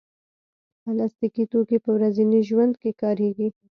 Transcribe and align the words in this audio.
پلاستيکي 0.83 1.43
توکي 1.51 1.77
په 1.85 1.89
ورځني 1.95 2.39
ژوند 2.49 2.73
کې 2.81 2.91
کارېږي. 3.01 3.47